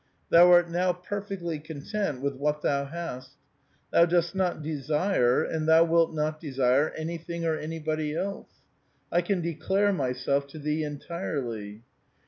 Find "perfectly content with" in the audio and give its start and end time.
0.93-2.33